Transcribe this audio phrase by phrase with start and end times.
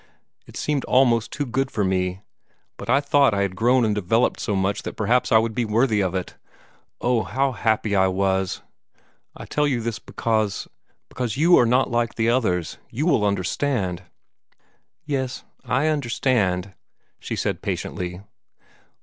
[0.47, 2.21] It seemed almost too good for me,
[2.75, 5.63] but I thought I had grown and developed so much that perhaps I would be
[5.63, 6.37] worthy of it.
[7.01, 8.63] Oh, how happy I was!
[9.37, 10.67] I tell you this because
[11.07, 12.79] because YOU are not like the others.
[12.89, 14.01] You will understand."
[15.05, 16.73] "Yes, I understand,"
[17.19, 18.21] she said patiently.